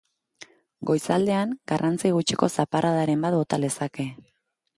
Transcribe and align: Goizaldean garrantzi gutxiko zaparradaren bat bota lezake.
Goizaldean 0.91 1.53
garrantzi 1.73 2.11
gutxiko 2.15 2.49
zaparradaren 2.63 3.27
bat 3.27 3.37
bota 3.39 3.61
lezake. 3.67 4.09